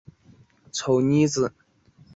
[0.71, 1.53] 丑妮子。